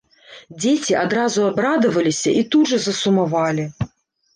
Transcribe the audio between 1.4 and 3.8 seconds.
абрадаваліся і тут жа засумавалі.